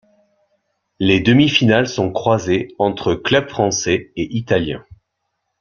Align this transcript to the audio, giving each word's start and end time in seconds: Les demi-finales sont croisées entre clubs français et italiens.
Les 0.97 1.19
demi-finales 1.19 1.87
sont 1.87 2.11
croisées 2.11 2.69
entre 2.79 3.13
clubs 3.13 3.47
français 3.49 4.11
et 4.15 4.35
italiens. 4.35 4.83